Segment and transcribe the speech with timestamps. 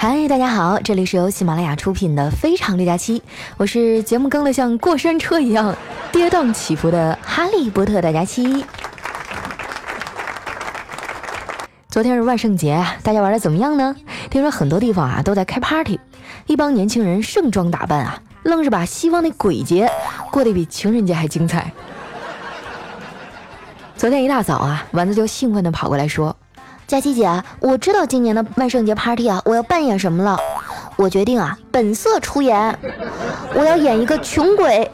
[0.00, 3.18] 嗨，大家好，这里是由喜马拉雅出品的《非常六加七》，
[3.56, 5.74] 我是节目更的像过山车一样
[6.12, 8.64] 跌宕起伏的哈利波特大家七。
[11.88, 13.96] 昨天是万圣节，大家玩的怎么样呢？
[14.30, 15.98] 听说很多地方啊都在开 party，
[16.46, 19.90] 一帮年轻人盛装打扮啊，愣是把西方的鬼节
[20.30, 21.72] 过得比情人节还精彩。
[23.96, 26.36] 昨天一大早啊，丸子就兴奋地跑过来说。
[26.88, 27.30] 佳琪姐，
[27.60, 30.38] 我知道今年的万圣节 party 啊，我要扮演什么了。
[30.96, 32.78] 我决定啊，本色出演，
[33.54, 34.90] 我要演一个穷鬼。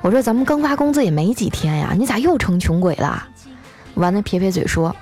[0.00, 3.20] 我说咱们刚发工资也没几天呀，你咋又成穷鬼了？
[3.94, 4.94] 丸子撇撇嘴说：“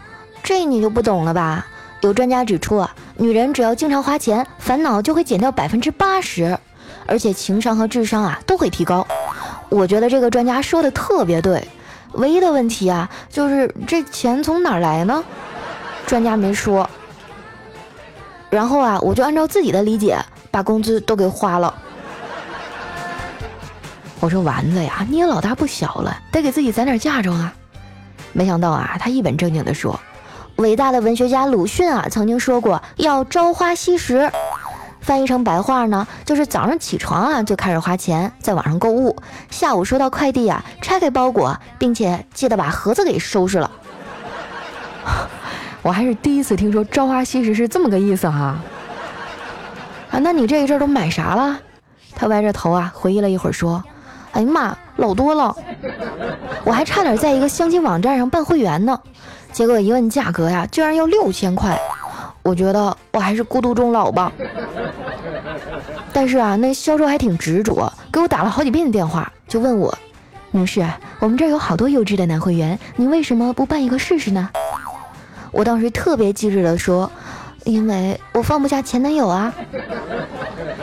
[0.43, 1.67] 这你就不懂了吧？
[2.01, 6.59] 有专家指出啊，女人只要经常花钱，烦恼就会减掉百分之八十，
[7.05, 9.07] 而且情商和智商啊都会提高。
[9.69, 11.63] 我觉得这个专家说的特别对。”
[12.13, 15.23] 唯一的问题啊，就是这钱从哪儿来呢？
[16.07, 16.89] 专家没说。
[18.51, 20.19] 然后啊，我就按照自己的理解，
[20.51, 21.75] 把工资都给花了。
[24.21, 27.53] 我说丸子呀，你也老大不小了，得给自己攒点嫁妆啊。
[28.33, 29.99] 没想到啊，他一本正经地说
[30.57, 34.31] ：“伟大的文学家鲁迅啊，曾经说过要朝花夕拾。”
[35.09, 39.17] 翻译成白话呢，就是早上起床啊就开始花钱，在网上购物，
[39.49, 43.71] 下午收到快递啊拆开包裹，并且记得把盒子给收拾了。
[45.81, 48.59] 我还是第一次听说朝花夕拾是这么个意思哈。
[50.11, 51.59] 啊，那你这一阵都买啥了？
[52.15, 53.83] 他歪着头啊回忆了一会儿说
[54.33, 55.57] ：“哎呀妈，老多了，
[56.65, 59.01] 我还差点在一个相亲网站上办会员呢，
[59.53, 61.81] 结果一问价格呀，居然要六千块。”
[62.45, 64.33] 我觉得我还是孤独终老吧。
[66.19, 69.97] 但是啊，那销售还挺执着，给我打了好几遍的电话，就问我
[70.51, 70.85] ：“女士，
[71.21, 74.51] 我们这儿有好多优质的男会员，你为什么不办一个试试呢？”
[75.53, 77.09] 我当时特别机智的说
[77.63, 79.55] ：“因为我放不下前男友啊。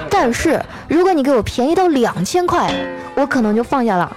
[0.10, 2.74] 但是如果你给我便宜到两千块，
[3.14, 4.16] 我可能就放下了。”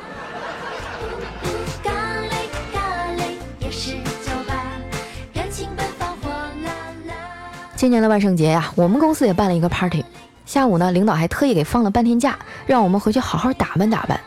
[7.74, 10.04] 今年的万圣节呀，我们公司也办了一个 party。
[10.48, 14.18] 下午呢，领导还特意给放了半天假，让我们回去好好打扮打扮。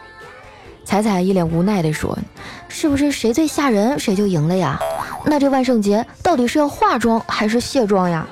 [0.86, 2.16] 彩彩一脸无奈地说
[2.70, 4.78] ：“是不是谁最吓人，谁就赢了呀？
[5.26, 8.28] 那这万圣节到底是要化妆还是卸妆呀？”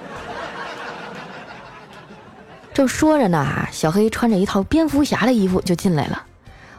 [2.75, 6.21] 正说着呢，小黑穿着一套蝙蝠侠的衣服就进来了。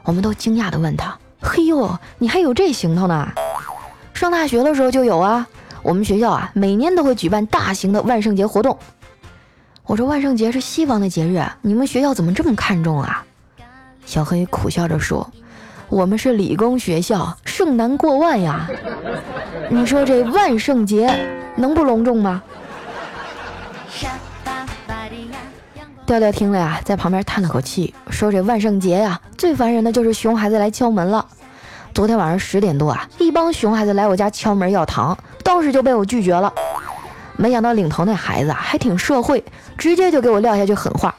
[0.05, 3.29] 我们都惊讶地问他：“嘿呦，你还有这行头呢？
[4.15, 5.45] 上大学的时候就有啊。”
[5.83, 8.79] 我们学校啊，每年都会举办大型的万圣节活动。
[9.91, 13.27] 我说万圣节是西方的节日，你们学校怎么这么看重啊？
[14.07, 15.29] 小黑苦笑着说
[15.91, 18.71] ：“我们是理工学校，圣难过万呀。
[19.69, 21.13] 你说这万圣节
[21.57, 22.41] 能不隆重吗？”
[26.07, 31.27] 调调听了呀，在旁边叹了口气，说：“这万圣节呀，最烦人的就是熊孩子来敲门了。
[31.93, 36.53] 昨天晚上十点多啊，一帮熊孩子来我家敲门要糖。”当时就被我拒绝了，
[37.41, 39.43] 没想到领头那孩子啊还挺社会，
[39.79, 41.15] 直接就给我撂下句狠话：“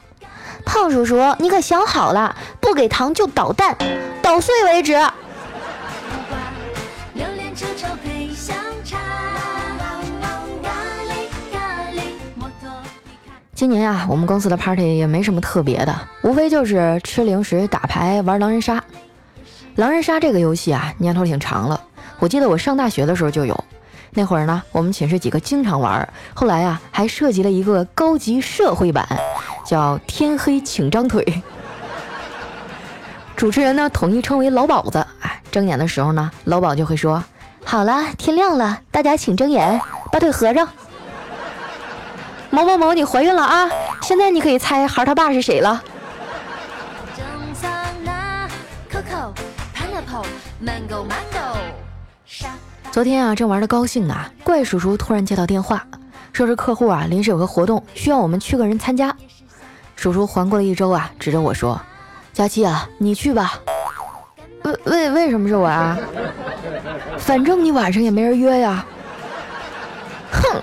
[0.64, 3.76] 胖叔叔，你可想好了，不给糖就捣蛋，
[4.22, 4.96] 捣碎为止。”
[13.52, 18.80] 今年啊，我们公司的 party 也没什么特别的，无非就是吃零食、打牌、玩狼人杀。
[19.74, 21.82] 狼人杀这个游戏啊，年头挺长了，
[22.20, 23.64] 我记得我上大学的时候就有。
[24.14, 29.08] 那会儿呢，我们寝室几个经常玩，后来啊，还涉及了一个高级社会版，
[29.64, 31.42] 叫“天黑请张腿”。
[33.34, 35.06] 主持人呢，统一称为老鸨子。
[35.20, 37.24] 哎，睁眼的时候呢，老鸨就会说
[37.64, 39.80] ：“好了，天亮了，大家请睁眼，
[40.12, 40.68] 把腿合上。”
[42.50, 43.66] 某某某，你怀孕了啊！
[44.02, 45.82] 现在你可以猜孩他爸是谁了。
[52.90, 55.86] 昨天啊，正玩的高兴呢，怪叔叔突然接到电话，
[56.32, 59.14] 说是客户啊临时有个活动，需要我们去个人参加。
[59.96, 61.80] 叔叔环顾了一周啊，指着我说
[62.32, 63.54] ：“佳期啊，你去吧。”
[64.62, 65.98] 为为为什么是我啊？
[67.18, 68.84] 反正你晚上也没人约呀。
[70.30, 70.62] 哼！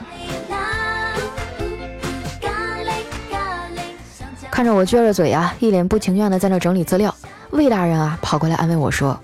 [4.52, 7.14] 看着我撅着嘴啊，一脸不情愿的在那整理资料，
[7.52, 9.20] 魏大人啊跑过来安慰我说。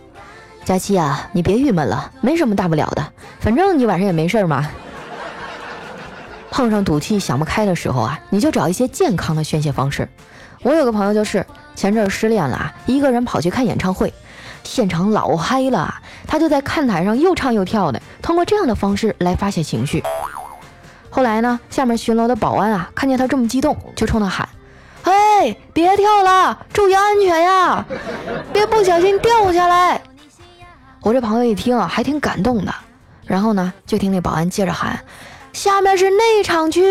[0.66, 4.68] 佳期啊，你别郁闷了，没什么大不了的，反正你晚上也没事嘛。
[6.50, 10.10] 碰上赌气想不开的时候啊，你就找一些健康的宣泄方式。
[10.64, 11.46] 我有个朋友就是
[11.76, 14.12] 前阵失恋了，一个人跑去看演唱会，
[14.64, 15.94] 现场老嗨了，
[16.26, 20.04] 他就在看台上又唱又跳的，通过这样的方式来发泄情绪。
[21.12, 24.50] 后来呢，下面巡逻的保安啊，看见他这么激动，就冲他喊
[25.04, 27.86] ：“哎，别跳了，注意安全呀，
[28.52, 30.02] 别不小心掉下来。”
[31.06, 32.74] 我这朋友一听啊，还挺感动的。
[33.28, 35.00] 然后呢，就听那保安接着喊
[35.54, 36.82] ：“下面是内场区，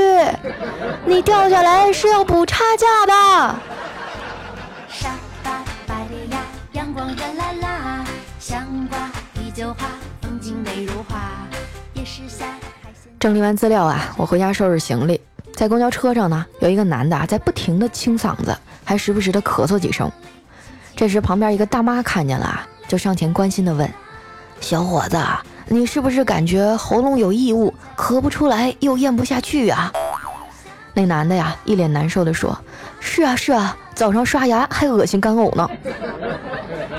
[1.05, 3.57] 你掉下来是要补差价的。”
[13.19, 15.21] 整理完资料啊，我回家收拾行李。
[15.55, 20.09] 在公交车上呢，有一个男的啊，在不停的清嗓子，还时不时的咳嗽几声。
[20.95, 23.93] 这时旁边一个大妈看见了，就上前关心的问
[24.61, 25.19] ：“小伙子，
[25.69, 29.93] 你是不是感觉喉咙有异物，咳不出来又咽不下去啊？”
[30.95, 32.57] 那男的呀，一脸难受的说
[33.01, 35.69] ：“是啊是啊，早上刷牙还恶心干呕呢。”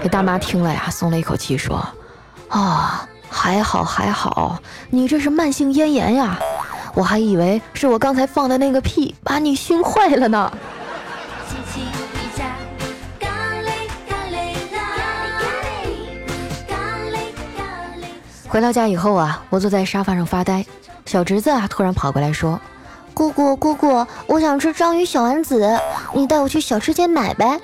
[0.03, 1.85] 这大妈听了呀，松了一口气说
[2.49, 4.57] ：“啊。”还好还好，
[4.89, 6.39] 你这是慢性咽炎呀！
[6.93, 10.49] 我还以为是我刚才放的那个屁把你熏坏了呢。
[18.55, 20.65] 回到家以后啊，我坐在沙发上发呆，
[21.05, 22.57] 小侄子啊突然跑过来说
[23.13, 25.77] ：“姑姑姑姑，我想吃章鱼小丸子，
[26.13, 27.59] 你带我去小吃街买呗。”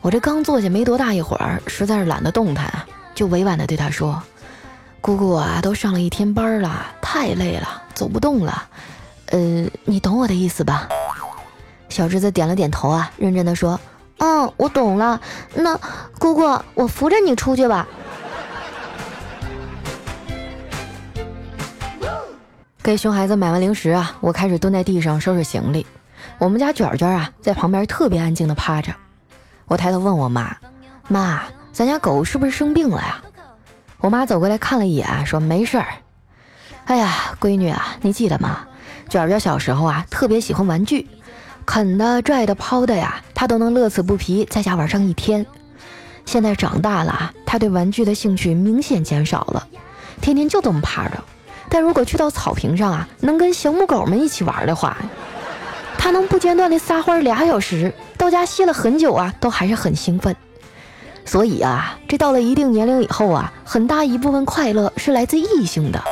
[0.00, 2.72] 我这刚坐下没多大一会儿，实在是懒得动弹，
[3.16, 4.22] 就委婉的对他说。
[5.00, 8.62] 姑姑啊，都上了一天班了，太累了，走不动了。
[9.32, 10.88] 呃，你懂我的意思吧？
[11.88, 13.80] 小侄子点了点头啊，认真的说
[14.18, 15.20] ：“嗯，我懂了。
[15.52, 15.76] 那
[16.20, 16.42] 姑姑，
[16.74, 17.88] 我扶着你出去吧。”
[22.90, 25.86] 给熊孩子买完零食啊，我开始蹲在地上收拾行李。
[26.38, 28.92] 我们家卷卷啊，在旁边特别安静的趴着。
[29.66, 30.56] 我抬头问我妈
[31.06, 31.40] ：“妈，
[31.72, 33.22] 咱家狗是不是生病了呀？”
[34.02, 35.86] 我妈走过来看了一眼，说：“没事儿。”
[36.86, 38.66] 哎呀，闺女啊，你记得吗？
[39.08, 41.06] 卷卷小时候啊，特别喜欢玩具，
[41.64, 45.46] 啃的、拽的、抛的呀，他都能乐此不疲，在家玩上一天。
[46.26, 49.68] 现在长大了，他对玩具的兴趣明显减少了，
[50.20, 51.22] 天天就这么趴着。
[51.70, 54.96] 但如果去到草坪上啊，能跟小母狗们一起玩的话，
[55.96, 60.34] 他能不间断的撒欢俩小时，到家歇了很久啊，都还是很兴奋。
[61.24, 66.02] 所以啊，这到了一定年龄以后啊，很大一部分快乐是来自异性的。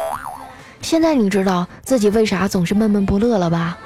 [0.80, 3.76] 现在你知道自己为啥总是闷闷不乐了吧？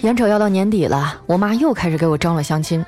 [0.00, 2.84] 眼瞅要到年底了，我妈又开始给我张罗相亲。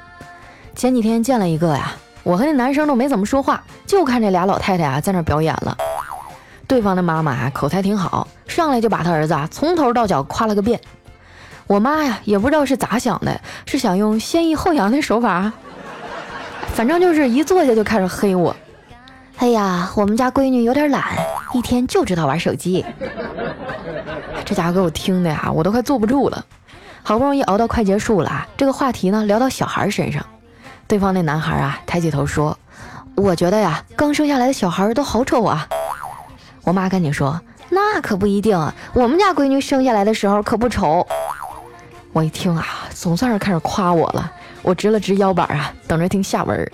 [0.74, 1.92] 前几天见了一个呀，
[2.28, 5.74] 我和那男生都没怎么说话，就看这俩老太太啊在那表演了。
[6.66, 10.78] 对方的妈妈啊口才挺好，上来就把他儿子啊从头到脚夸了个遍。
[11.66, 15.50] 我妈呀，也不知道是咋想的，是想用先抑后扬的手法，
[16.74, 18.54] 反正就是一坐下就开始黑我。
[19.38, 21.16] 哎呀，我们家闺女有点懒，
[21.54, 22.84] 一天就知道玩手机。
[24.44, 26.44] 这家伙给我听的呀，我都快坐不住了。
[27.02, 30.22] 好不容易熬到快结束了，这个话题呢聊到小孩身上，
[30.88, 32.58] 对方那男孩啊抬起头说
[33.14, 35.68] ：“我觉得呀，刚生下来的小孩都好丑啊。”
[36.64, 37.38] 我妈赶紧说
[37.68, 38.58] ：“那可不一定，
[38.94, 41.06] 我们家闺女生下来的时候可不丑。”
[42.14, 44.32] 我一听啊，总算是开始夸我了。
[44.62, 46.72] 我直了直腰板啊，等着听下文。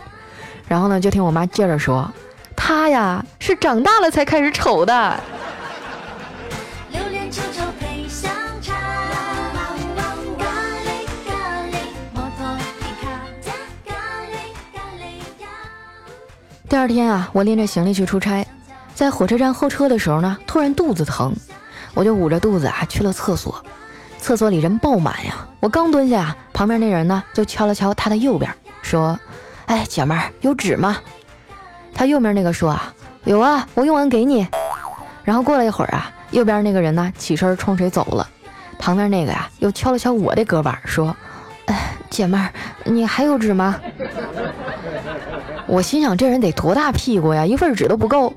[0.69, 2.09] 然后呢，就听我妈接着说
[2.55, 5.21] ：“他呀，是长大了才开始丑的。”
[16.69, 18.47] 第二天啊，我拎着行李去出差，
[18.95, 21.35] 在火车站候车的时候呢，突然肚子疼，
[21.93, 23.63] 我就捂着肚子啊去了厕所。
[24.19, 25.47] 厕所里人爆满呀！
[25.61, 29.19] 我刚蹲下，旁边那人呢就敲了敲他的右边，说
[29.67, 30.97] ：“哎，姐们儿，有纸吗？”
[31.95, 32.95] 他右边那个说：“啊，
[33.25, 34.49] 有啊，我用完给你。”
[35.23, 38.27] 然后过了一会儿啊，右边那个人呢起身冲水走了，
[38.79, 41.15] 旁边那个呀又敲了敲我的胳膊，说
[41.67, 42.51] ：“哎，姐们儿，
[42.85, 43.79] 你还有纸吗？”
[45.67, 48.33] 我心想这人得多大屁股呀，一份纸都不够。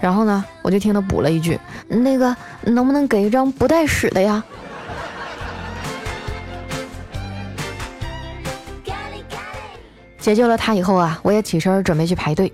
[0.00, 4.42] 然后呢，我就听他补了一句：“那个能不能给一张不带屎的呀？”
[10.18, 12.52] 解救了他以后啊，我也起身准备去排队。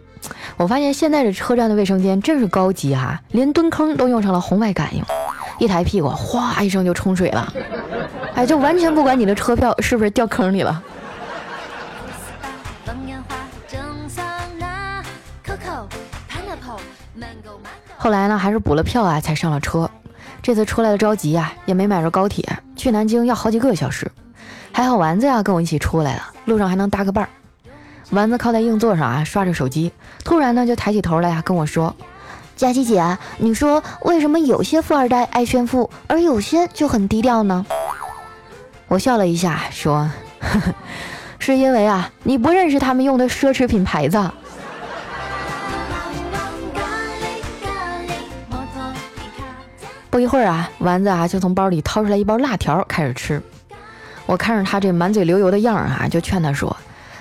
[0.56, 5.02] 我发现现在这车站的卫生间真是高级哈，连蹲坑都用上了红外感应，
[5.58, 7.52] 一抬屁股哗一声就冲水了，
[8.34, 10.82] 哎，就完全不管你的车票是不是掉坑里了。
[18.02, 19.90] 后来呢，还是补了票啊才上了车。
[20.40, 24.10] 这次出来的着急啊，也没买着高铁，去南京要好几个小时。
[24.72, 27.28] 还好丸子呀跟我一起出来了，路上还能搭个伴儿。
[28.08, 29.92] 丸子靠在硬座上啊，刷着手机，
[30.24, 31.94] 突然呢就抬起头来啊跟我说
[32.56, 37.66] ：“佳琪姐，你说为什么有些富二代爱炫富，而有些就很低调呢？
[38.88, 40.74] 我笑了一下，说：“呵呵，
[41.38, 44.18] 是因为啊，你不认识他们用的奢侈品牌子。”
[50.20, 53.42] 一会儿啊，丸子啊就从包里掏出来一包辣条，开始吃。
[54.26, 56.76] 我看着他这满嘴流油的样儿啊，就劝他说：“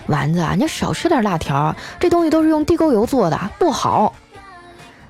[0.06, 4.13] 丸子啊，你少吃点辣条，这东西都是用地沟油做的，不好。”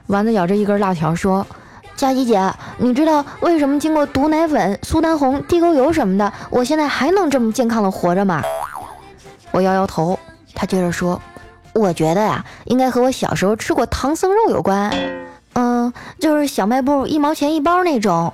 [0.08, 1.46] 丸子咬着一根辣条说
[1.98, 8.41] ：“佳琪姐，你知道为什么经过毒奶粉、苏丹红、地沟油什么的，我现在还能这么健康的活着吗？”
[9.51, 10.17] 我摇摇头。
[10.55, 11.22] 他接着说
[11.74, 14.91] ：“我觉得呀，应该和我小时候吃过唐僧肉有关。”
[15.60, 18.34] 嗯，就是小卖部一毛钱一包那种。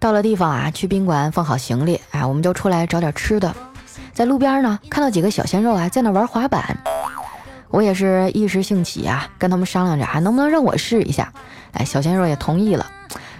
[0.00, 3.54] 到了地方啊，去宾馆放好行李，哎，我们就出来找点吃的。
[4.12, 6.76] 在路边呢，看到几个小鲜肉啊，在那玩滑板。
[7.68, 11.32] 我也是一时兴起啊，跟他们商量着，还能不能让我试一下？
[11.74, 12.84] 哎，小鲜肉也同意了。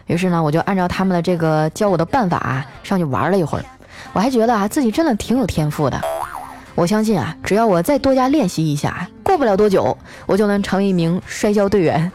[0.07, 3.65] 于是呢，我就按照他们的这个教我的办法啊，上去玩了一会儿。
[4.13, 6.01] 我还觉得啊，自己真的挺有天赋的。
[6.81, 9.95] 我相信啊，只要我再多加练习一下，过不了多久，
[10.25, 12.11] 我就能成为一名摔跤队员。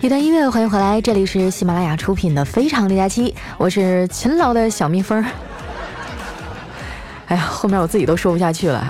[0.00, 5.24] 一段音乐，欢迎回来，这里是喜马拉雅出品的《非常六加七》，我是勤劳的小蜜蜂。
[7.26, 8.86] 哎呀，后面我自己都说不下去了。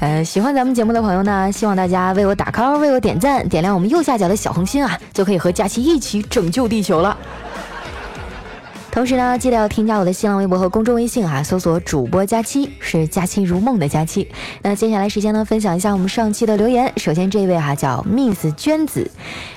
[0.00, 7.16] 呃，喜欢咱们节目的朋友呢，希望大家为我打 call，为我点赞，点亮我们右下角的小红心啊，就可以和佳琪一起拯救地球了。
[8.92, 14.28] 同时呢，记得要添加我的新浪微博和公众微信啊，搜索主播佳期，是佳期如梦的佳期。
[14.60, 16.92] 那接下来时间呢，分享一下我们上期的留言。
[16.98, 19.10] 首先这位哈叫 Miss 娟子，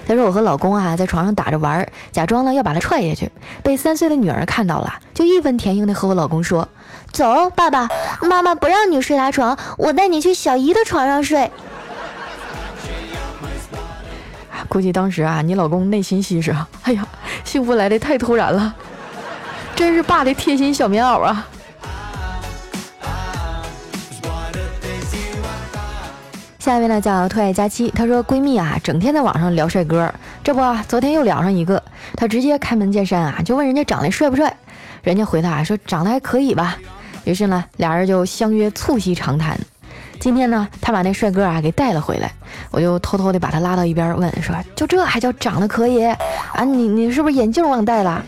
[0.08, 3.30] 她说我和老公啊在床上打着玩，假装呢要把他踹下去，
[3.62, 6.70] 被三岁的女儿看到了，就义愤填膺的和我老公说
[7.12, 7.90] ：“走，爸爸
[8.22, 11.52] 妈妈不让你睡他床，我带你去小姨的床上睡。”
[14.70, 17.06] 估计当时啊，你老公内心戏是：哎呀，
[17.44, 18.74] 幸福来的太突然了。
[19.76, 21.46] 真是爸的贴心小棉袄啊！
[26.58, 30.12] 下一位呢叫特爱佳期，她说闺蜜啊，整天在网上聊帅哥，
[30.44, 31.84] 这不，昨天又聊上一个，
[32.16, 34.56] 她直接开门见山啊，就问人家长得帅不帅，
[35.04, 36.78] 人家回答说长得还可以吧，
[37.26, 39.60] 于是呢，俩人就相约促膝长谈。
[40.26, 42.32] 今天呢，他把那帅哥啊给带了回来，
[42.72, 46.64] 我就偷偷的把他拉到一边问说：“就这还叫长得可以啊？
[46.64, 48.26] 你你是不是眼镜忘戴了？”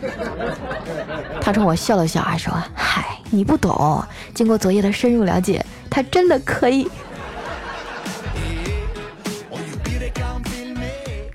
[1.41, 3.99] 他冲我笑了笑，还说：“嗨，你不懂。
[4.35, 6.87] 经过昨夜的深入了解，他真的可以。”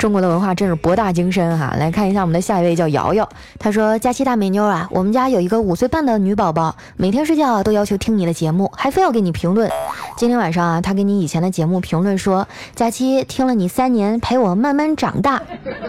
[0.03, 1.77] 中国的文化真是博大精深哈！
[1.79, 3.29] 来看一下我们的下一位叫瑶瑶，
[3.61, 9.71] 她说：“佳期大美妞啊，我们家有一个五岁半的女宝宝，每天睡觉都要求听你的节目，还非要给你评论。
[10.17, 15.41] 今天晚上啊，她给你以前的节目评论说：佳期听了你三年，陪我慢慢长大。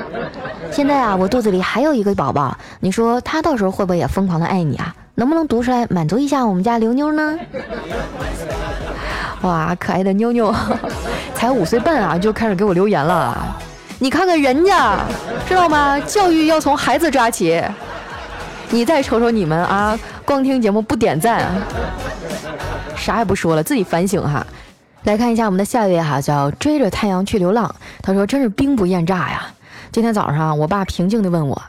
[0.69, 4.95] 现在啊，我肚子里还有一个宝宝，你说他到时候会不会也疯狂的爱你啊？
[5.15, 7.35] 能不能读出来满足一下我们家刘妞呢？
[9.41, 10.53] 哇，可爱的妞妞，
[11.33, 13.57] 才五岁半啊，就开始给我留言了。”
[14.03, 14.99] 你看看人家，
[15.47, 15.97] 知道吗？
[16.01, 17.63] 教育要从孩子抓起。
[18.69, 21.49] 你再瞅瞅你们啊，光听节目不点赞，
[22.97, 24.45] 啥也不说了，自己反省哈。
[25.03, 27.73] 来看一下我们的下一位哈，叫追着太阳去流浪。
[28.01, 29.45] 他说：“真是兵不厌诈呀！
[29.93, 31.61] 今天早上，我爸平静地问我：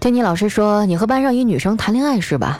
[0.00, 2.56] 听你老师说你和班上一女生谈恋爱是吧？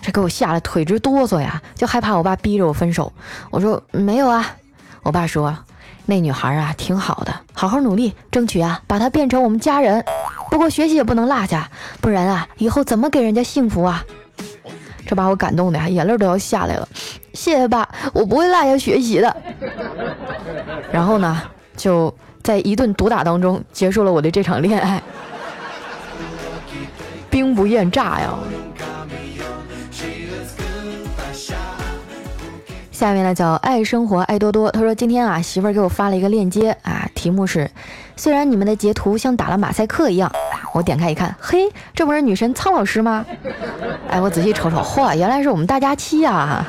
[0.00, 3.12] 这给我吓得腿直哆嗦呀，就害怕我爸逼着我分手。
[3.50, 4.46] 我说没有啊。
[5.02, 5.58] 我爸说。”
[6.06, 10.04] 那女孩啊，挺好的，好好努力，争取啊，把她变成我们家人。
[10.50, 11.70] 不过学习也不能落下，
[12.00, 14.04] 不然啊，以后怎么给人家幸福啊？
[15.06, 16.88] 这把我感动的呀，眼泪都要下来了。
[17.32, 19.36] 谢谢爸，我不会落下学习的。
[20.92, 21.42] 然后呢，
[21.76, 25.02] 就在一顿毒打当中结束了我的这场恋爱。
[27.30, 28.34] 兵不厌诈呀。
[33.04, 37.70] 下面呢叫爱生活爱多多，他说今天啊媳妇儿给我发了一个链接啊，题目是
[38.16, 40.32] 虽然你们的截图像打了马赛克一样，
[40.72, 43.26] 我点开一看，嘿，这不是女神苍老师吗？
[44.08, 46.64] 哎，我仔细瞅瞅，嚯，原来是我们大佳期呀！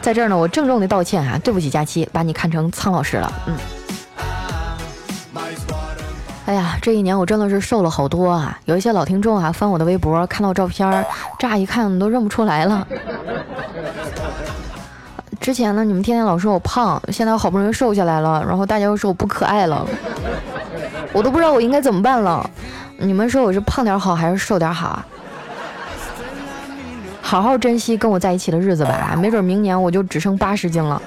[0.00, 3.56] 在这儿呢，我郑重的道歉啊，对不起佳期，把你看成苍老师了，嗯。
[6.46, 8.56] 哎呀，这一年我真的是瘦了好多啊！
[8.66, 11.04] 有一些老听众啊翻我的微博，看到照片，
[11.40, 12.86] 乍一看都认不出来了。
[15.44, 19.86] 之前呢，你们天天老说我胖，现在好不容易瘦下来了，然后大家又说我不可爱了，
[21.12, 22.48] 我都不知道我应该怎么办了。
[22.96, 25.06] 你们说我是胖点好还是瘦点好啊？
[27.20, 31.02] 好好珍惜跟我在一起的日子吧，没准明年我就只剩八十斤了。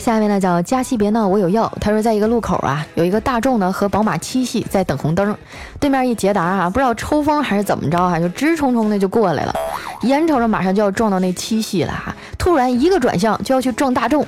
[0.00, 1.70] 下面呢叫佳期别闹，我有药。
[1.78, 5.36] 他说，在一个路口啊，有一个大众呢和宝马七系在等红灯，
[5.78, 9.54] 对面一捷达啊，不知道抽风还是怎么着啊，就直冲冲的就过来了，
[10.02, 14.26] 眼瞅着马上就要撞到那七系了哈，突然一个转向就要去撞大众，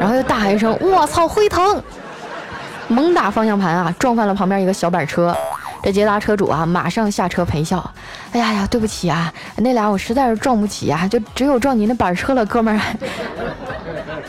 [0.00, 1.82] 然后又大喊一声：“我操，辉腾！”
[2.88, 5.36] 猛打方向盘啊，撞翻了旁边一个小板车。
[5.82, 7.92] 这捷达车主啊，马上下车赔笑
[8.32, 12.80] ：“哎呀呀，对不起啊，那俩我实在是撞不起啊，就只有撞你那板车了，哥们儿。”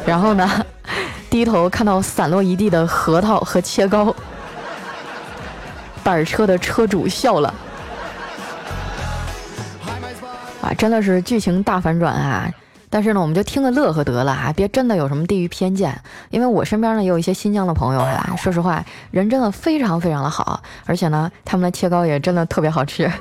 [0.06, 0.66] 然后呢，
[1.30, 4.16] 低头看到散落一地的核桃和切糕，
[6.04, 7.54] 板车的车主笑了。
[10.62, 12.50] 啊，真的是剧情大反转啊！
[12.90, 16.00] 但是呢，我们就听个乐呵得了啊，别真的有什么地域偏见。
[16.30, 23.12] 因为我身边呢也有一些新疆的朋友啊，说实话，人真的非常非常的好，而且呢，他们的切糕也真的特别好吃。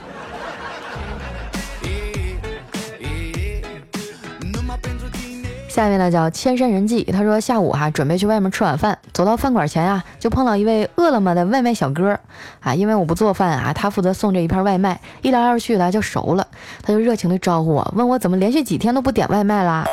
[5.74, 12.16] 下面呢叫千山人迹，他说下午哈准备去外面吃晚饭，走到饭馆前啊，就碰到一位饿了么的外卖小哥
[12.60, 16.46] 啊，因为我不做饭啊，他负责送这一片外卖，一来二去的就熟了，
[16.80, 19.84] 他就热情的招呼我，问我怎么连续几天都不点外卖啦？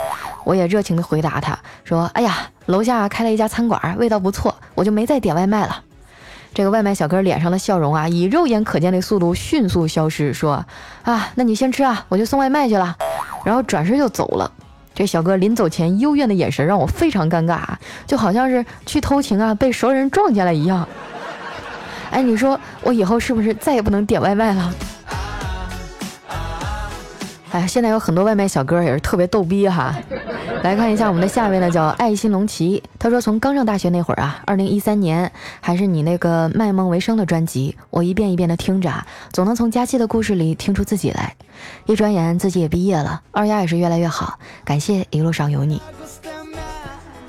[0.43, 5.81] 我也热情的回答他说，哎呀，楼下开了一家餐馆，味道不错，我就没再点外卖了。
[6.53, 10.63] 这个外卖小哥脸上的笑容啊，以肉眼可见的速度迅速消失，说
[11.01, 12.95] 啊，那你先吃啊，我去送外卖去了，
[13.43, 14.51] 然后转身就走了。
[15.01, 17.61] 这小哥临走前幽怨的眼神让我非常尴尬，
[18.05, 20.87] 就好像是去偷情啊被熟人撞见了一样。
[22.11, 24.71] 哎，你说我以后是不是再也不能点外卖了？
[27.51, 29.93] 哎，现在有很多外卖小哥也是特别逗逼哈。
[30.63, 32.81] 来看一下我们的下一位呢，叫爱心龙旗。
[32.97, 41.35] 他说从刚上大学那会儿啊，二零一三年还是你那个卖梦为生的专辑，我一遍一遍的听着，总能从佳期的故事里听出自己来。
[41.87, 45.81] 一转眼自己也毕业了，二丫也是越来越好，感谢一路上有你。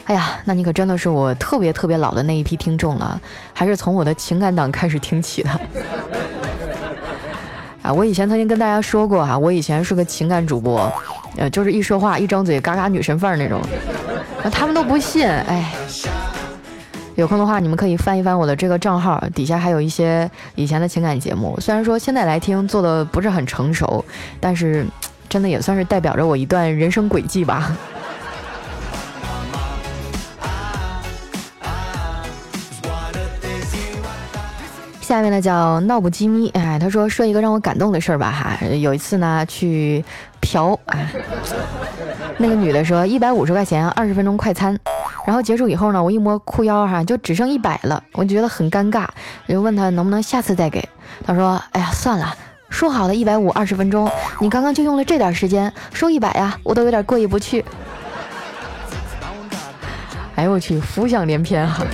[0.05, 3.21] 哎呀，那你可真的是我特别特别老的那一批听众了，
[3.53, 5.61] 还是从我的情感党开始听起的。
[7.83, 10.91] 啊，我以前曾经跟大家说过哈，我以前是个情感主播，
[11.37, 13.61] 呃，就是一说话一张嘴嘎嘎女神范儿那种，
[14.43, 15.75] 啊，他们都不信，哎，
[17.17, 24.05] 有空的话你们可以翻一翻我的这个账号，底下还有一些以前的情感节目，虽然说现在来听做的不是很成熟，
[24.39, 24.87] 但是
[25.29, 27.77] 真的也算是代表着我一段人生轨迹吧。
[35.13, 38.67] 下面呢叫闹不机咪，哎，他说说一个让我感动的事儿吧哈。
[38.69, 40.03] 有一次呢去
[40.41, 40.75] 嫖，
[42.39, 44.75] 那个女的说一百五十块钱二十分钟快餐，
[45.27, 49.07] 然后结束以后呢，我一摸裤腰哈，就只剩一百了，我就觉得很尴尬，
[49.47, 50.89] 就问他能不能下次再给。
[51.27, 52.35] 他说哎呀算了，
[52.71, 57.63] 说好的一百五二十分钟，你刚刚就用了这点时间收一百呀，我都有点过意不去。
[60.37, 61.85] 哎呦我去，浮想联翩哈。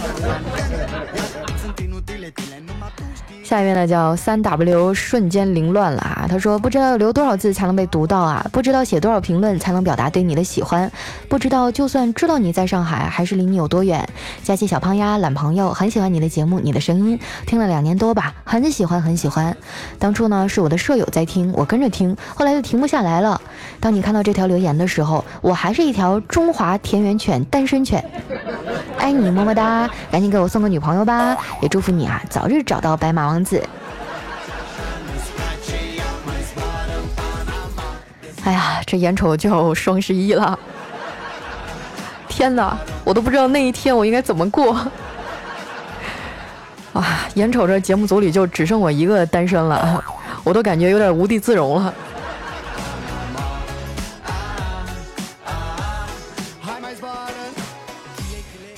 [3.48, 6.26] 下一位呢叫三 W 瞬间凌乱了啊！
[6.28, 10.92] 他说不知道留多少字才能被读到啊，不知道写多少评论才能表达对你的喜欢，
[11.30, 14.06] 不知道就算知道你在上海，还是离你有多远。
[14.42, 19.56] 佳期小胖丫懒朋友很喜欢你的节目，你的声音听了两年多吧，很喜欢很喜欢。
[19.98, 23.40] 当初呢是我的舍友在听，我跟着听，后来就停不下来了。
[23.80, 28.04] 当你看到这条留言的时候，我还是一条中华田园犬单身犬，
[28.98, 29.88] 爱你么么哒！
[30.10, 33.37] 赶紧给我送个女朋友吧，也祝福你啊早日找到白马王。
[33.44, 33.62] 子，
[38.44, 40.58] 哎呀，这眼瞅就要双十一了，
[42.28, 44.74] 天哪，我都不知道那一天我应该怎么过。
[46.94, 50.02] 啊，眼瞅着节目组里就只剩我一个单身了，
[50.42, 51.94] 我都感觉有点无地自容了。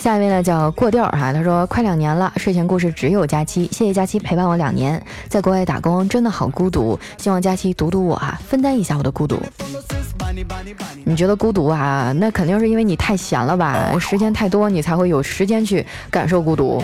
[0.00, 9.38] 下一位呢叫过调哈，他说快两年了，睡前故事只有假期，谢谢假期陪伴我两年，在国外打工真的好孤独，希望假期读读我啊，分担一下我的孤独。
[11.04, 12.14] 你觉得孤独啊？
[12.16, 13.94] 那肯定是因为你太闲了吧？
[14.00, 16.82] 时间太多，你才会有时间去感受孤独。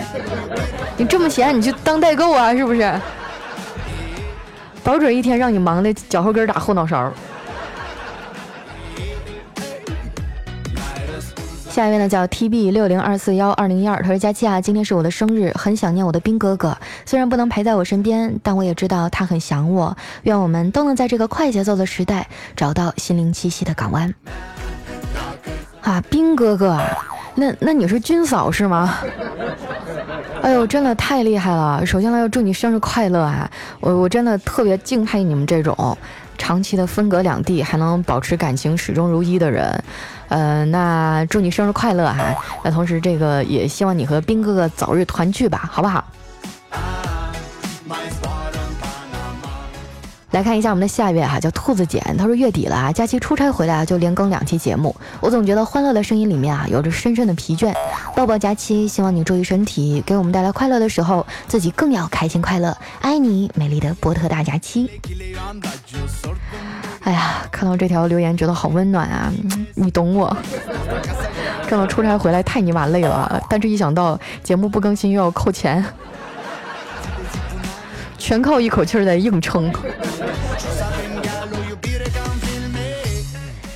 [0.95, 3.01] 你这么闲，你去当代购啊，是不是？
[4.83, 7.11] 保准一天让你忙的脚后跟打后脑勺。
[11.77, 19.95] 下一位呢叫 T B 六零二四幺二零一二，他说佳期啊，今天是我的生日，很想念我的兵哥哥，虽然不能陪在我身边，但我也知道他很想我。
[20.23, 24.11] 愿我们都能在这个快节奏的时代找到心灵栖息的港湾。
[25.81, 26.79] 啊，兵哥哥，
[27.39, 28.97] 那那你是军嫂是吗？
[30.41, 31.85] 哎呦，真的太厉害了！
[31.85, 33.49] 首先呢，要祝你生日快乐啊！
[33.79, 35.95] 我我真的特别敬佩你们这种
[36.37, 39.83] 长期的分隔两地还能保持感情始终如一的人。
[40.29, 42.35] 呃，那祝你生日快乐哈！
[42.63, 46.03] 那同时，这个也希望你和兵哥哥早日团聚吧，好不好？
[50.31, 54.93] 来看一下我们的下一位哈，叫兔子简，他说月底了啊，假期出差回来啊，就连更两期节目。
[55.21, 57.73] 我总觉得欢乐的声音里面啊，有着深深的疲倦。
[58.13, 62.75] 抱抱假期，希望你注意身体，给我们带来快乐的时候，自己更要开心快乐。
[62.99, 64.89] 爱你，美丽的波特大假期。
[67.03, 69.31] 哎呀，看到这条留言觉得好温暖啊！
[69.75, 70.35] 你懂我。
[71.69, 75.83] 这么出差回来太尼玛累了，但是一想到节目不更新又要扣钱，
[78.17, 79.71] 全靠一口气在硬撑。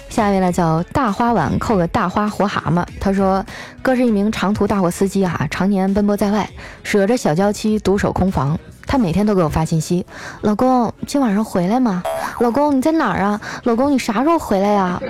[0.10, 3.44] 下一位呢叫大花碗扣个大花活蛤蟆，他说
[3.82, 6.50] 哥是一名长途大货司机啊，常年奔波在外，
[6.84, 8.60] 舍着小娇妻独守空房。
[8.86, 10.06] 他每天都给我发信息，
[10.42, 12.04] 老公今晚上回来吗？
[12.40, 13.40] 老公你在哪儿啊？
[13.64, 15.02] 老公你啥时候回来呀？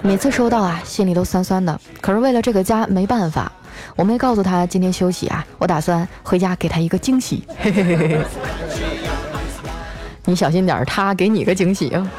[0.00, 1.78] 每次收到啊，心里都酸酸的。
[2.00, 3.52] 可是为了这个家没办法，
[3.96, 7.44] 我没告诉他今天休息啊，我打算回家给他一个惊喜。
[10.24, 12.10] 你小心点，他给你个惊喜啊。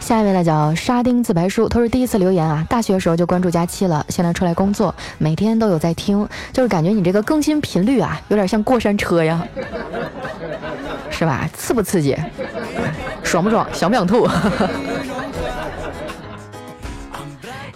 [0.00, 9.44] 下一位呢叫沙丁自白书，他是第一次留言啊，大学的时候就关注佳期了，现在出来工作，每天都有在听，就是感觉你这个更新频率啊，有点像过山车呀，
[11.10, 11.50] 是吧？
[11.54, 12.16] 刺不刺激？
[13.26, 13.66] 爽不爽？
[13.72, 14.26] 想不想吐？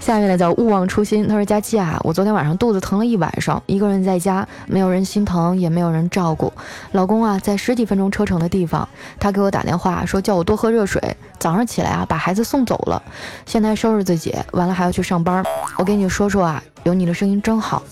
[0.01, 6.53] 下面呢叫勿忘初心，他说佳期啊，我昨天晚上肚子疼了一晚上，一个人在家，没有人心疼，也没有人照顾。
[6.93, 8.89] 老公啊，在十几分钟车程的地方，
[9.21, 11.01] 他给我打电话说叫我多喝热水。
[11.39, 13.03] 早上起来啊，把孩子送走了，
[13.45, 15.45] 现在收拾自己，完了还要去上班。
[15.77, 17.83] 我给你说说啊，有你的声音真好。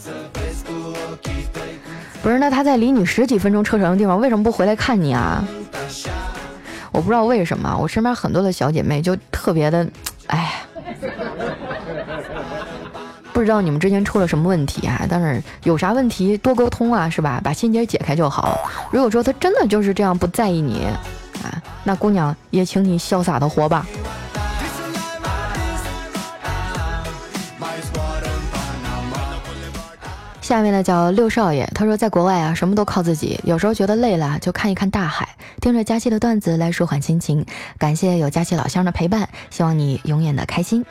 [2.22, 5.44] 不是，那他在离你十几分钟车程的地方，为什么不回来看你啊？
[6.92, 9.86] 我不知道为什么，我身边很多的小姐妹就特别的，
[10.28, 10.54] 哎。
[13.32, 15.06] 不知道你们之间出了什么问题啊？
[15.08, 17.40] 但是有啥问题多沟通啊，是吧？
[17.44, 18.58] 把心结解开就好。
[18.90, 20.86] 如果说他真的就是这样不在意你
[21.44, 23.86] 啊，那姑娘也请你潇洒的活吧。
[30.48, 35.28] 下面呢叫六少爷，他说在国外啊，什么都靠自己，有时候觉得累了就看一看大海，
[35.60, 37.44] 听着佳期的段子来舒缓心情。
[37.76, 40.82] 感谢有佳期老乡的陪伴，希望你永远的开心。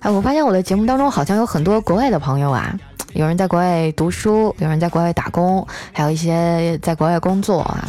[0.00, 2.74] 哎，我发现我的节目当中好像有很多国外的朋友啊，
[3.12, 7.86] 有人在国外读书，有人在国外打工，还有一些在国外工作啊。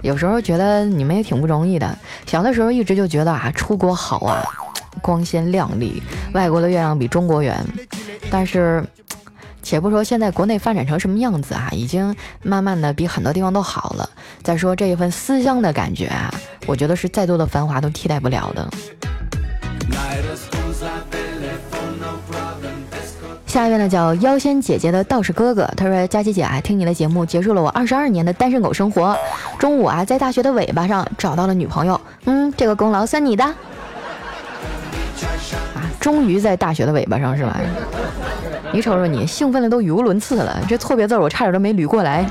[0.00, 1.94] 有时候觉得你们也挺不容易的。
[2.24, 4.42] 小的时候一直就觉得啊，出国好啊，
[5.02, 7.62] 光鲜亮丽，外国的月亮比中国圆。
[8.30, 8.84] 但是，
[9.68, 14.08] 且不说现在国内发展成什么样子啊，已经慢慢的比很多地方都好了。
[14.42, 16.32] 再说这一份思乡的感觉啊，
[16.66, 18.66] 我觉得是再多的繁华都替代不了的。
[23.46, 29.14] 下一位呢，叫妖仙姐姐的道士哥哥，他说：“佳琪姐啊，听你的节目结束了我二十二年的单身狗生活。
[29.58, 33.44] 中午啊，在大学的尾巴上找到了女朋友，嗯，这个功劳算你的。
[33.44, 33.54] 啊，
[36.00, 37.60] 终于在大学的尾巴上是吧？
[38.78, 42.24] 你瞅瞅你，兴奋的都语无伦次了，这错别字我差点都没捋过来。”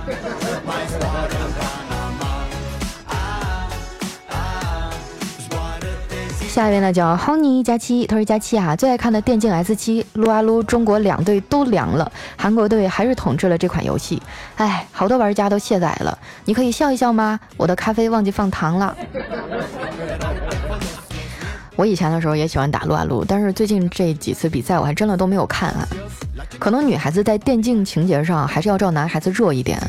[6.48, 14.24] 下一位呢叫 Honey 佳期，他说佳期啊，最爱看的电竞 S 七撸啊撸，中国两队都凉了，韩国队还是统治了这款游戏。
[14.56, 17.38] 哎，好多玩家都卸载了，你可以笑一笑吗？
[17.58, 18.96] 我的咖啡忘记放糖了。
[21.76, 25.86] 我以前的时候也喜欢打撸啊撸，但是最近这几次比赛我还真的都没有看啊。
[26.60, 29.80] 可能女孩子在电竞情节上还是要照男孩子弱一点，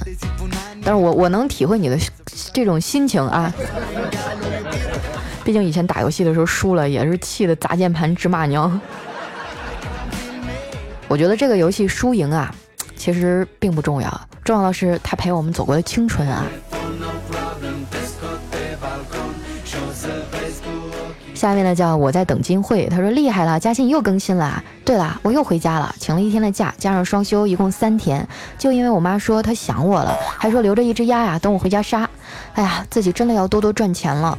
[0.82, 1.98] 但是我我能体会你的
[2.52, 3.52] 这种心情啊。
[5.44, 8.80] 毕竟以前打游戏的时候输了，也是气得砸键盘直骂娘。
[11.08, 12.54] 我觉得这个游戏输赢啊，
[12.94, 16.44] 其实并不重要，重要的是它陪我们走过的青春啊。
[21.38, 24.60] 下面呢叫我在等金慧，他说厉害了，嘉欣又更新了。
[24.84, 28.26] 对了，我又回家了，请了一天的假，加上双休，一共三天。
[28.58, 32.10] 就因为我妈说她想我了，还说留着一只鸭呀，等我回家杀。
[32.54, 34.36] 哎呀，自己真的要多多赚钱了。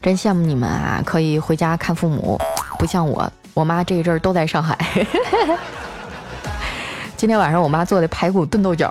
[0.00, 2.40] 真羡慕你们啊，可以回家看父母，
[2.78, 4.78] 不像我，我妈这一阵儿都在上海。
[7.16, 8.88] 今天晚上我妈做的排骨炖豆角。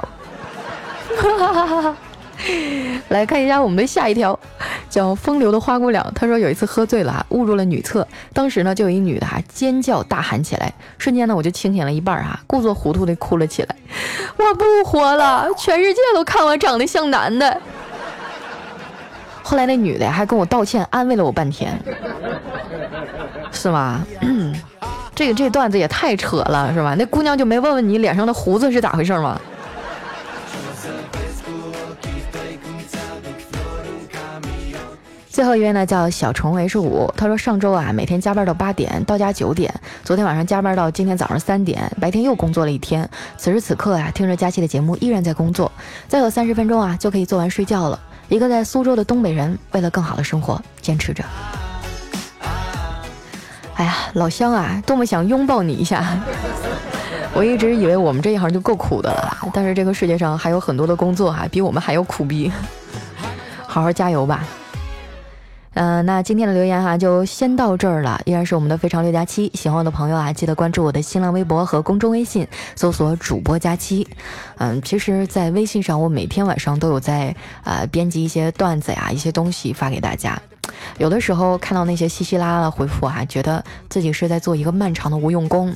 [1.17, 1.97] 哈哈哈哈
[3.09, 4.39] 来看一下我们的下一条，
[4.89, 6.05] 叫风流的花姑娘。
[6.15, 13.75] 她说有一次喝醉了，误入了女厕，当时呢就有一女的哈尖叫大喊起来，瞬间呢我就清醒了一半哈，故作糊涂的哭了起来。
[14.37, 17.61] 我不活了，全世界都看我长得像男的。
[19.43, 21.77] 后来那女的还跟我道歉，安慰了我半天，
[23.51, 24.05] 是吗？
[25.15, 26.95] 这个这段子也太扯了，是吧？
[26.97, 29.39] 那姑娘就没问问你脸上的胡子是咋回事吗？
[35.39, 39.73] 最后一位呢叫小虫 H 五，他说上周啊每天加班到八点，到家九点，
[40.03, 43.09] 昨天晚上加班到今天早上三点，白天又工作了一天。
[43.37, 45.71] 此时此刻啊，听着佳期的节目依然在工作，
[46.09, 47.97] 再有三十分钟啊就可以做完睡觉了。
[48.27, 51.23] 一个在苏州的东北人，为了更好的生活坚持着。
[53.75, 56.19] 哎呀，老乡啊，多么想拥抱你一下！
[57.33, 62.51] 我一直以为我们这一行就够苦的了，但是这个世界上还有很多的工作哈，比我们还要苦逼。
[63.65, 64.43] 好好加油吧！
[65.81, 68.19] 嗯，那今天的留言哈就先到这儿了。
[68.25, 74.05] 依然是我们的非常六加七，喜欢我的朋友啊，记得关注我的新浪微博和公众微信，搜索主播佳期。
[74.57, 80.37] 嗯，其实，在微信上我每天晚上都有在啊编辑一些段子呀，一些东西发给大家。
[80.97, 85.73] 有的时候看到那些稀稀拉拉的回复啊，觉得自己是在做一个漫长的无用功。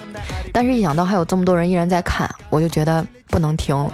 [0.51, 3.89] 但是，一想到还有这么多人依然在看，我就觉得不能停。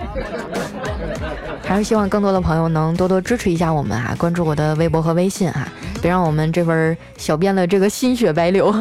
[1.69, 8.71] 还是希望更多的朋友能多多支持一下我们啊，关注我的微博和微信啊，别让我们这份小编的这个心血白流。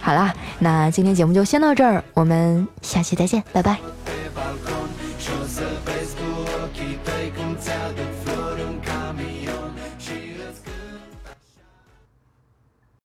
[0.00, 3.76] 好啦，那今天节目就先到这儿，我们下期再见，拜拜。